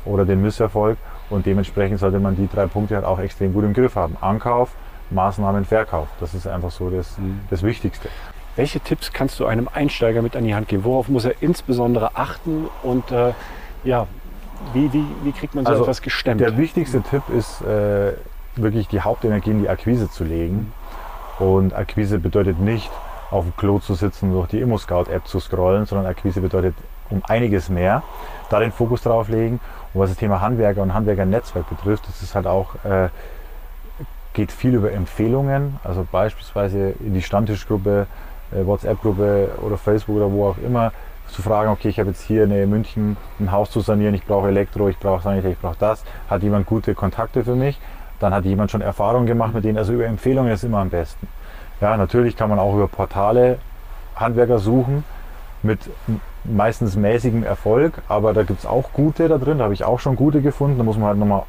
oder 0.06 0.24
den 0.24 0.40
Misserfolg 0.40 0.96
und 1.28 1.44
dementsprechend 1.44 1.98
sollte 1.98 2.20
man 2.20 2.36
die 2.36 2.48
drei 2.48 2.68
Punkte 2.68 2.94
halt 2.94 3.04
auch 3.04 3.18
extrem 3.18 3.52
gut 3.52 3.64
im 3.64 3.74
Griff 3.74 3.96
haben. 3.96 4.16
Ankauf, 4.22 4.70
Maßnahmen, 5.10 5.66
Verkauf. 5.66 6.08
Das 6.20 6.32
ist 6.32 6.46
einfach 6.46 6.70
so 6.70 6.88
das, 6.88 7.18
das 7.50 7.62
Wichtigste. 7.62 8.08
Welche 8.56 8.80
Tipps 8.80 9.12
kannst 9.12 9.38
du 9.38 9.46
einem 9.46 9.68
Einsteiger 9.72 10.22
mit 10.22 10.34
an 10.34 10.44
die 10.44 10.54
Hand 10.54 10.68
geben? 10.68 10.84
Worauf 10.84 11.08
muss 11.08 11.24
er 11.24 11.34
insbesondere 11.40 12.16
achten 12.16 12.68
und 12.82 13.10
äh, 13.12 13.32
ja, 13.84 14.06
wie, 14.72 14.92
wie, 14.92 15.04
wie 15.22 15.32
kriegt 15.32 15.54
man 15.54 15.64
so 15.64 15.70
Also, 15.70 15.82
etwas 15.84 16.02
gestemmt? 16.02 16.40
Der 16.40 16.56
wichtigste 16.56 17.02
Tipp 17.02 17.22
ist 17.28 17.60
äh, 17.62 18.12
wirklich 18.56 18.88
die 18.88 19.00
Hauptenergie 19.00 19.50
in 19.50 19.62
die 19.62 19.68
Akquise 19.68 20.10
zu 20.10 20.24
legen. 20.24 20.72
Und 21.38 21.74
Akquise 21.74 22.18
bedeutet 22.18 22.58
nicht, 22.58 22.90
auf 23.30 23.44
dem 23.44 23.56
Klo 23.56 23.78
zu 23.78 23.94
sitzen 23.94 24.30
und 24.30 24.36
durch 24.36 24.48
die 24.48 24.60
ImmoScout-App 24.60 25.26
zu 25.26 25.40
scrollen, 25.40 25.84
sondern 25.84 26.06
Akquise 26.06 26.40
bedeutet 26.40 26.74
um 27.10 27.22
einiges 27.26 27.68
mehr. 27.68 28.02
Da 28.50 28.60
den 28.60 28.72
Fokus 28.72 29.02
drauf 29.02 29.28
legen. 29.28 29.60
Und 29.92 30.00
was 30.00 30.10
das 30.10 30.18
Thema 30.18 30.40
Handwerker 30.40 30.82
und 30.82 30.94
Handwerkernetzwerk 30.94 31.68
betrifft, 31.68 32.08
das 32.08 32.22
ist 32.22 32.34
halt 32.34 32.46
auch, 32.46 32.74
äh, 32.84 33.08
geht 34.32 34.52
viel 34.52 34.74
über 34.74 34.92
Empfehlungen. 34.92 35.78
Also 35.84 36.06
beispielsweise 36.10 36.94
in 37.00 37.14
die 37.14 37.22
Stammtischgruppe, 37.22 38.06
WhatsApp-Gruppe 38.50 39.50
oder 39.62 39.76
Facebook 39.76 40.16
oder 40.16 40.30
wo 40.30 40.48
auch 40.48 40.58
immer 40.58 40.92
zu 41.28 41.42
fragen, 41.42 41.70
okay, 41.70 41.88
ich 41.88 41.98
habe 41.98 42.10
jetzt 42.10 42.22
hier 42.22 42.44
in 42.44 42.70
München 42.70 43.16
ein 43.40 43.50
Haus 43.50 43.70
zu 43.70 43.80
sanieren, 43.80 44.14
ich 44.14 44.24
brauche 44.24 44.48
Elektro, 44.48 44.88
ich 44.88 44.98
brauche 44.98 45.22
Sanitär, 45.22 45.50
ich 45.50 45.58
brauche 45.58 45.76
das. 45.78 46.04
Hat 46.30 46.42
jemand 46.42 46.66
gute 46.66 46.94
Kontakte 46.94 47.44
für 47.44 47.56
mich? 47.56 47.78
Dann 48.20 48.32
hat 48.32 48.44
jemand 48.44 48.70
schon 48.70 48.80
Erfahrungen 48.80 49.26
gemacht 49.26 49.52
mit 49.52 49.64
denen. 49.64 49.76
Also 49.76 49.92
über 49.92 50.06
Empfehlungen 50.06 50.52
ist 50.52 50.64
immer 50.64 50.78
am 50.78 50.90
besten. 50.90 51.26
Ja, 51.80 51.96
natürlich 51.96 52.36
kann 52.36 52.48
man 52.48 52.58
auch 52.58 52.74
über 52.74 52.88
Portale 52.88 53.58
Handwerker 54.14 54.58
suchen 54.58 55.04
mit 55.62 55.80
meistens 56.44 56.96
mäßigem 56.96 57.42
Erfolg, 57.42 58.00
aber 58.08 58.32
da 58.32 58.44
gibt 58.44 58.60
es 58.60 58.66
auch 58.66 58.92
gute 58.92 59.28
da 59.28 59.36
drin, 59.36 59.58
da 59.58 59.64
habe 59.64 59.74
ich 59.74 59.84
auch 59.84 59.98
schon 59.98 60.16
gute 60.16 60.40
gefunden. 60.40 60.78
Da 60.78 60.84
muss 60.84 60.96
man 60.96 61.08
halt 61.08 61.18
nochmal 61.18 61.42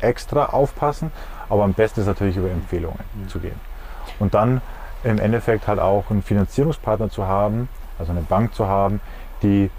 extra 0.00 0.46
aufpassen. 0.46 1.10
Aber 1.48 1.64
am 1.64 1.74
besten 1.74 2.00
ist 2.00 2.06
natürlich 2.06 2.36
über 2.36 2.50
Empfehlungen 2.50 2.98
zu 3.28 3.38
gehen. 3.38 3.58
Und 4.18 4.34
dann 4.34 4.62
im 5.04 5.18
Endeffekt 5.18 5.68
halt 5.68 5.78
auch 5.80 6.10
einen 6.10 6.22
Finanzierungspartner 6.22 7.10
zu 7.10 7.26
haben, 7.26 7.68
also 7.98 8.12
eine 8.12 8.22
Bank 8.22 8.54
zu 8.54 8.66
haben, 8.66 9.00
die 9.42 9.70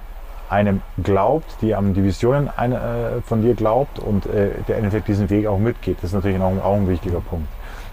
einem 0.50 0.82
glaubt, 1.04 1.58
die 1.62 1.74
an 1.74 1.94
die 1.96 2.04
Visionen 2.04 2.48
äh, 2.48 3.22
von 3.26 3.42
dir 3.42 3.56
glaubt 3.56 3.98
und 4.00 4.28
äh, 4.28 4.52
der 4.68 4.78
im 4.78 4.84
Endeffekt 4.86 5.08
diesen 5.08 5.30
Weg 5.30 5.48
auch 5.48 5.58
mitgeht. 5.58 5.98
Das 5.98 6.06
ist 6.12 6.14
natürlich 6.14 6.40
auch, 6.40 6.52
ein- 6.52 6.62
auch 6.62 6.76
ein 6.76 6.88
wichtiger 6.88 7.20
Punkt. 7.20 7.48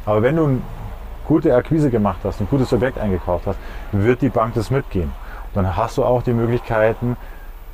Aber 0.05 0.23
wenn 0.23 0.37
du 0.37 0.45
eine 0.45 0.59
gute 1.27 1.55
Akquise 1.55 1.89
gemacht 1.91 2.19
hast, 2.25 2.41
ein 2.41 2.49
gutes 2.51 2.73
Objekt 2.73 2.99
eingekauft 2.99 3.47
hast, 3.47 3.59
wird 3.93 4.21
die 4.21 4.29
Bank 4.29 4.53
das 4.55 4.71
mitgehen. 4.71 5.13
Dann 5.55 5.77
hast 5.77 5.97
du 5.97 6.05
auch 6.05 6.23
die 6.23 6.33
Möglichkeiten, 6.35 7.17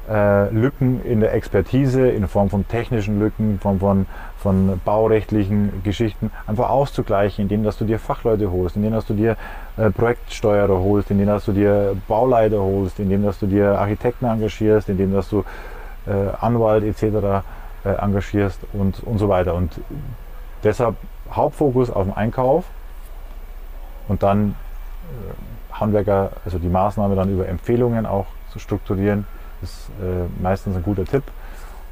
äh, 0.08 0.48
Lücken 0.50 1.04
in 1.04 1.20
der 1.20 1.34
Expertise 1.34 2.08
in 2.08 2.26
Form 2.28 2.50
von 2.50 2.66
technischen 2.66 3.18
Lücken, 3.18 3.52
in 3.52 3.58
Form 3.58 3.78
von, 3.78 4.06
von 4.38 4.80
baurechtlichen 4.84 5.82
Geschichten 5.82 6.30
einfach 6.46 6.70
auszugleichen, 6.70 7.42
indem 7.42 7.64
dass 7.64 7.76
du 7.78 7.84
dir 7.84 7.98
Fachleute 7.98 8.50
holst, 8.50 8.76
indem 8.76 8.92
dass 8.92 9.06
du 9.06 9.14
dir 9.14 9.36
äh, 9.76 9.90
Projektsteuerer 9.90 10.78
holst, 10.80 11.10
indem 11.10 11.26
dass 11.26 11.44
du 11.44 11.52
dir 11.52 11.96
Bauleiter 12.08 12.60
holst, 12.60 12.98
indem 13.00 13.24
dass 13.24 13.38
du 13.38 13.46
dir 13.46 13.78
Architekten 13.78 14.26
engagierst, 14.26 14.88
indem 14.88 15.12
dass 15.12 15.28
du 15.28 15.44
äh, 16.06 16.12
Anwalt 16.40 16.84
etc. 16.84 17.44
Äh, 17.84 17.90
engagierst 17.90 18.60
und, 18.72 19.02
und 19.04 19.18
so 19.18 19.28
weiter. 19.28 19.54
Und 19.54 19.72
deshalb 20.64 20.96
Hauptfokus 21.30 21.90
auf 21.90 22.04
den 22.04 22.12
Einkauf 22.16 22.64
und 24.08 24.22
dann 24.22 24.56
äh, 25.10 25.74
Handwerker, 25.78 26.30
also 26.44 26.58
die 26.58 26.68
Maßnahme 26.68 27.14
dann 27.14 27.32
über 27.32 27.46
Empfehlungen 27.46 28.04
auch 28.04 28.26
zu 28.52 28.58
strukturieren, 28.58 29.26
ist 29.62 29.88
äh, 30.02 30.26
meistens 30.42 30.76
ein 30.76 30.82
guter 30.82 31.04
Tipp. 31.04 31.22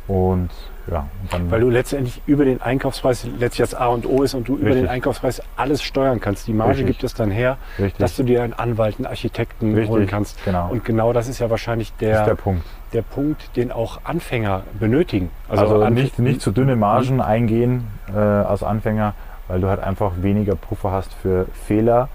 Und 0.08 0.50
ja, 0.88 1.08
dann 1.32 1.50
Weil 1.50 1.62
du 1.62 1.68
letztendlich 1.68 2.22
über 2.26 2.44
den 2.44 2.62
Einkaufspreis 2.62 3.26
letztlich 3.40 3.68
das 3.68 3.74
A 3.74 3.88
und 3.88 4.06
O 4.06 4.22
ist 4.22 4.34
und 4.34 4.46
du 4.46 4.54
über 4.56 4.66
Richtig. 4.66 4.84
den 4.84 4.88
Einkaufspreis 4.88 5.42
alles 5.56 5.82
steuern 5.82 6.20
kannst. 6.20 6.46
Die 6.46 6.52
Marge 6.52 6.74
Richtig. 6.74 6.86
gibt 6.86 7.02
es 7.02 7.14
dann 7.14 7.32
her, 7.32 7.56
Richtig. 7.76 7.98
dass 7.98 8.14
du 8.14 8.22
dir 8.22 8.44
einen 8.44 8.52
Anwalt, 8.52 8.96
einen 8.98 9.06
Architekten 9.06 9.74
holen 9.88 10.06
kannst. 10.06 10.44
genau. 10.44 10.68
Und 10.70 10.84
genau 10.84 11.12
das 11.12 11.26
ist 11.26 11.40
ja 11.40 11.50
wahrscheinlich 11.50 11.92
der, 11.94 12.24
der 12.24 12.34
Punkt. 12.36 12.64
der 12.92 13.02
Punkt, 13.02 13.56
den 13.56 13.72
auch 13.72 13.98
Anfänger 14.04 14.62
benötigen. 14.78 15.30
Also, 15.48 15.82
Anf- 15.82 15.90
nicht, 15.90 16.18
nicht 16.20 16.40
zu 16.40 16.52
dünne 16.52 16.76
Margen 16.76 17.20
eingehen 17.20 17.88
äh, 18.14 18.16
als 18.16 18.62
Anfänger, 18.62 19.14
weil 19.48 19.60
du 19.60 19.66
halt 19.68 19.80
einfach 19.82 20.12
weniger 20.22 20.54
Puffer 20.54 20.92
hast 20.92 21.12
für 21.14 21.46
Fehler, 21.66 22.08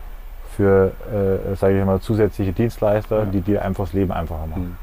für, 0.56 0.94
äh, 1.52 1.56
sage 1.58 1.78
ich 1.78 1.86
mal, 1.86 2.00
zusätzliche 2.00 2.54
Dienstleister, 2.54 3.20
Ja. 3.20 3.26
die 3.26 3.42
dir 3.42 3.66
einfach 3.66 3.84
das 3.84 3.92
Leben 3.94 4.14
einfacher 4.14 4.48
machen. 4.48 4.78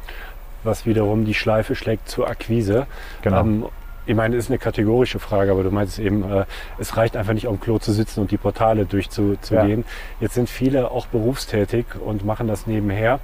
Was 0.64 0.86
wiederum 0.86 1.24
die 1.24 1.34
Schleife 1.34 1.74
schlägt 1.74 2.08
zur 2.08 2.28
Akquise. 2.28 2.86
Genau. 3.22 3.40
Ähm, 3.40 3.64
ich 4.06 4.14
meine, 4.14 4.36
das 4.36 4.46
ist 4.46 4.50
eine 4.50 4.58
kategorische 4.58 5.18
Frage, 5.18 5.50
aber 5.50 5.62
du 5.62 5.70
meinst 5.70 5.98
eben, 5.98 6.24
äh, 6.24 6.46
es 6.78 6.96
reicht 6.96 7.14
einfach 7.14 7.34
nicht, 7.34 7.46
auf 7.46 7.56
dem 7.56 7.60
Klo 7.60 7.78
zu 7.78 7.92
sitzen 7.92 8.20
und 8.20 8.30
die 8.30 8.38
Portale 8.38 8.86
durchzugehen. 8.86 9.84
Jetzt 10.18 10.34
sind 10.34 10.48
viele 10.48 10.90
auch 10.90 11.06
berufstätig 11.06 11.84
und 12.02 12.24
machen 12.24 12.48
das 12.48 12.66
nebenher. 12.66 13.20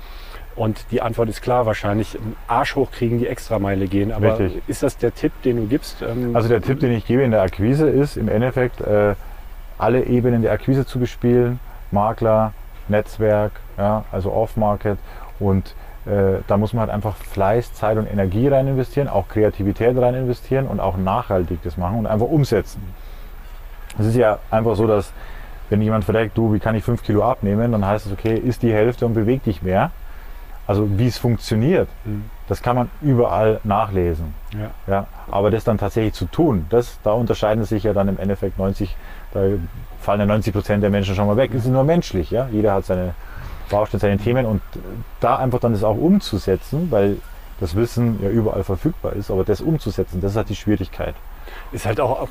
Und 0.57 0.85
die 0.91 1.01
Antwort 1.01 1.29
ist 1.31 1.43
klar, 1.43 1.67
wahrscheinlich 1.67 2.17
Arsch 2.47 2.77
hochkriegen, 2.77 3.19
die 3.19 3.27
Extrameile 3.27 3.89
gehen. 3.89 4.13
Aber 4.13 4.39
Richtig. 4.39 4.63
ist 4.69 4.83
das 4.83 4.99
der 4.99 5.15
Tipp, 5.15 5.33
den 5.43 5.57
du 5.57 5.67
gibst? 5.67 6.03
Ähm, 6.03 6.37
Also 6.37 6.49
der 6.49 6.61
Tipp, 6.61 6.81
den 6.81 6.93
ich 6.93 7.07
gebe 7.07 7.23
in 7.23 7.31
der 7.31 7.43
Akquise 7.43 7.89
ist 7.89 8.17
im 8.17 8.29
Endeffekt 8.29 8.81
äh, 8.81 9.15
alle 9.79 10.05
Ebenen 10.05 10.43
der 10.43 10.53
Akquise 10.53 10.87
zu 10.87 10.99
bespielen. 10.99 11.59
Makler, 11.91 12.53
Netzwerk, 12.89 13.53
ja, 13.79 14.05
also 14.13 14.33
Off-Market 14.33 14.99
und 15.41 15.75
äh, 16.07 16.41
da 16.47 16.57
muss 16.57 16.73
man 16.73 16.81
halt 16.83 16.91
einfach 16.91 17.17
Fleiß, 17.17 17.73
Zeit 17.75 17.97
und 17.99 18.07
Energie 18.11 18.49
rein 18.49 18.67
investieren, 18.69 19.09
auch 19.09 19.29
Kreativität 19.29 19.97
rein 19.97 20.15
investieren 20.15 20.67
und 20.67 20.81
auch 20.81 20.97
nachhaltig 20.97 21.61
das 21.63 21.77
machen 21.77 21.99
und 21.99 22.07
einfach 22.07 22.27
umsetzen. 22.27 22.83
Es 23.99 24.07
ist 24.07 24.17
ja 24.17 24.39
einfach 24.51 24.77
so, 24.77 24.87
dass 24.87 25.13
wenn 25.71 25.81
jemand 25.81 26.05
fragt, 26.05 26.37
du, 26.37 26.53
wie 26.53 26.59
kann 26.59 26.75
ich 26.75 26.85
5 26.85 27.03
Kilo 27.03 27.23
abnehmen, 27.25 27.73
dann 27.73 27.87
heißt 27.87 28.07
es, 28.07 28.13
okay, 28.13 28.35
isst 28.37 28.63
die 28.63 28.73
Hälfte 28.73 29.07
und 29.07 29.15
beweg 29.15 29.43
dich 29.45 29.63
mehr. 29.63 29.91
Also 30.67 30.99
wie 30.99 31.07
es 31.07 31.19
funktioniert, 31.19 31.89
Mhm. 32.05 32.25
das 32.49 32.63
kann 32.63 32.75
man 32.77 32.91
überall 33.03 33.61
nachlesen. 33.65 34.35
ja. 34.53 34.71
Ja, 34.87 35.07
aber 35.31 35.51
das 35.51 35.65
dann 35.65 35.77
tatsächlich 35.79 36.15
zu 36.15 36.25
tun, 36.27 36.67
das, 36.71 36.99
da 37.03 37.13
unterscheiden 37.13 37.65
sich 37.65 37.83
ja 37.85 37.93
dann 37.93 38.09
im 38.09 38.19
Endeffekt 38.19 38.59
90, 38.59 38.97
da 39.33 39.41
fallen 40.01 40.21
ja 40.21 40.27
90 40.27 40.53
Prozent 40.55 40.83
der 40.83 40.91
Menschen 40.91 41.15
schon 41.15 41.27
mal 41.27 41.37
weg. 41.37 41.51
Es 41.55 41.65
ist 41.65 41.71
nur 41.71 41.85
menschlich, 41.85 42.31
ja. 42.31 42.49
Jeder 42.51 42.73
hat 42.73 42.85
seine 42.87 43.15
Baustellen, 43.71 44.01
seine 44.01 44.19
Themen 44.19 44.47
und 44.47 44.63
da 45.21 45.37
einfach 45.37 45.61
dann 45.61 45.73
das 45.73 45.85
auch 45.85 45.97
umzusetzen, 45.97 46.91
weil 46.91 47.17
das 47.61 47.75
Wissen 47.75 48.23
ja 48.23 48.31
überall 48.31 48.65
verfügbar 48.65 49.15
ist, 49.15 49.31
aber 49.31 49.45
das 49.45 49.61
umzusetzen, 49.61 50.21
das 50.21 50.33
ist 50.33 50.37
halt 50.37 50.49
die 50.49 50.57
Schwierigkeit. 50.57 51.15
Ist 51.73 51.87
halt 51.87 52.01
auch 52.01 52.29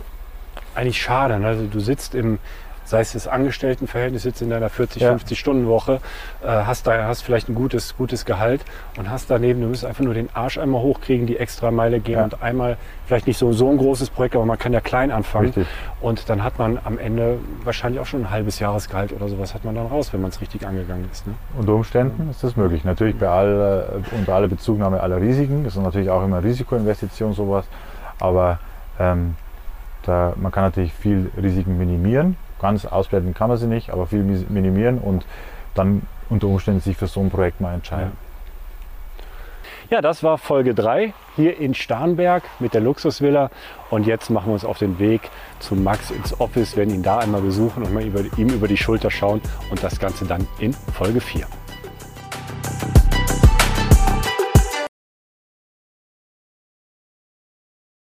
eigentlich 0.75 1.02
schade. 1.02 1.40
Ne? 1.40 1.48
Also 1.48 1.66
du 1.68 1.80
sitzt 1.80 2.16
im, 2.16 2.40
sei 2.86 3.02
es 3.02 3.13
das 3.13 3.28
Angestelltenverhältnis, 3.28 4.24
sitzt 4.24 4.42
in 4.42 4.50
deiner 4.50 4.70
40, 4.70 5.02
Ja. 5.02 5.10
50 5.10 5.40
Stunden 5.40 5.68
Woche, 5.68 6.00
äh, 6.44 6.48
hast 6.48 6.86
da 6.88 7.06
hast 7.08 7.22
vielleicht 7.22 7.50
ein 7.50 7.56
gutes, 7.56 7.96
gutes 7.98 8.25
Gehalt 8.25 8.63
und 8.98 9.10
hast 9.10 9.30
daneben, 9.30 9.62
du 9.62 9.68
musst 9.68 9.86
einfach 9.86 10.04
nur 10.04 10.13
den 10.13 10.30
Arsch 10.34 10.58
einmal 10.58 10.82
hochkriegen, 10.82 11.25
die 11.28 11.38
extra 11.38 11.72
Meile 11.72 12.00
gehen 12.00 12.16
Ja. 12.20 12.24
und 12.25 12.42
einmal 12.42 12.78
vielleicht 13.06 13.28
nicht 13.28 13.38
so, 13.38 13.52
so 13.54 13.70
ein 13.70 13.78
großes 13.78 14.10
Projekt, 14.10 14.36
aber 14.36 14.46
man 14.46 14.58
kann 14.58 14.74
ja 14.74 14.80
klein 14.82 15.12
anfangen. 15.12 15.48
Richtig. 15.48 15.68
Und 16.02 16.30
dann 16.30 16.44
hat 16.44 16.58
man 16.60 16.80
am 16.84 16.98
Ende 16.98 17.38
wahrscheinlich 17.63 18.00
auch 18.02 18.06
schon 18.06 18.22
ein 18.22 18.30
halbes 18.32 18.60
Jahresgehalt 18.60 19.12
oder 19.13 19.28
sowas 19.28 19.54
hat 19.54 19.66
man 19.66 19.75
dann 19.75 19.88
raus, 19.88 20.13
wenn 20.13 20.22
man 20.22 20.30
es 20.30 20.40
richtig 20.42 20.66
angegangen 20.66 21.08
ist. 21.12 21.28
Ne? 21.28 21.34
Unter 21.58 21.74
Umständen 21.75 22.30
ist 22.30 22.44
das 22.44 22.56
möglich. 22.56 22.84
Natürlich 22.84 23.18
bei 23.18 23.28
aller, 23.28 23.88
unter 24.18 24.36
aller 24.36 24.48
Bezugnahme 24.48 25.02
aller 25.02 25.20
Risiken. 25.22 25.63
Das 25.63 25.75
ist 25.75 25.82
natürlich 25.82 26.10
auch 26.10 26.24
immer 26.24 26.44
Risikoinvestition 26.44 27.34
sowas. 27.34 27.66
Aber 28.20 28.60
ähm, 29.00 29.36
da, 30.04 30.34
man 30.38 30.52
kann 30.52 30.63
natürlich 30.63 30.94
viel 30.94 31.30
Risiken 31.42 31.78
minimieren. 31.78 32.36
Ganz 32.60 32.86
ausblenden 32.86 33.34
kann 33.34 33.50
man 33.50 33.58
sie 33.58 33.68
nicht, 33.68 33.90
aber 33.90 34.08
viel 34.08 34.24
minimieren 34.24 35.00
und 35.00 35.26
dann 35.76 36.04
unter 36.30 36.48
Umständen 36.48 36.82
sich 36.82 36.98
für 36.98 37.08
so 37.08 37.20
ein 37.20 37.30
Projekt 37.30 37.62
mal 37.62 37.74
entscheiden. 37.74 38.12
Ja, 39.90 40.02
das 40.02 40.24
war 40.24 40.38
Folge 40.38 40.74
3 40.74 41.14
hier 41.36 41.60
in 41.60 41.74
Starnberg 41.74 42.44
mit 42.60 42.74
der 42.74 42.82
Luxusvilla. 42.82 43.52
Und 43.90 44.08
jetzt 44.08 44.30
machen 44.30 44.48
wir 44.48 44.54
uns 44.54 44.66
auf 44.66 44.80
den 44.80 44.98
Weg 44.98 45.30
zu 45.60 45.76
Max 45.76 46.10
ins 46.10 46.40
Office, 46.40 46.76
werden 46.78 46.94
ihn 46.94 47.04
da 47.04 47.20
einmal 47.20 47.42
besuchen 47.42 47.84
und 47.84 47.94
mal 47.94 48.04
über, 48.04 48.22
ihm 48.38 48.50
über 48.50 48.68
die 48.68 48.78
Schulter 48.78 49.12
schauen 49.12 49.42
und 49.70 49.84
das 49.84 50.00
Ganze 50.00 50.26
dann 50.26 50.48
in 50.60 50.74
Folge 50.74 51.22
4. 51.22 51.46